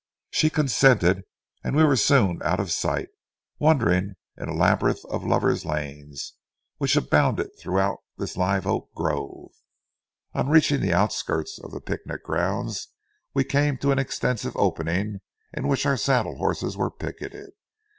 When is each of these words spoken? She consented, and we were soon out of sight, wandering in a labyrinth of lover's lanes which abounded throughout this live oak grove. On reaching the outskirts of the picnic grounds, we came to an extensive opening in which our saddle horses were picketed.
She 0.31 0.49
consented, 0.49 1.25
and 1.63 1.75
we 1.75 1.83
were 1.83 1.95
soon 1.95 2.41
out 2.43 2.59
of 2.59 2.71
sight, 2.71 3.09
wandering 3.59 4.15
in 4.35 4.49
a 4.49 4.51
labyrinth 4.55 5.05
of 5.11 5.23
lover's 5.23 5.63
lanes 5.63 6.33
which 6.79 6.95
abounded 6.95 7.51
throughout 7.59 7.99
this 8.17 8.35
live 8.35 8.65
oak 8.65 8.91
grove. 8.95 9.51
On 10.33 10.49
reaching 10.49 10.81
the 10.81 10.91
outskirts 10.91 11.59
of 11.59 11.69
the 11.69 11.81
picnic 11.81 12.23
grounds, 12.23 12.87
we 13.35 13.43
came 13.43 13.77
to 13.77 13.91
an 13.91 13.99
extensive 13.99 14.57
opening 14.57 15.19
in 15.53 15.67
which 15.67 15.85
our 15.85 15.97
saddle 15.97 16.37
horses 16.37 16.75
were 16.75 16.89
picketed. 16.89 17.51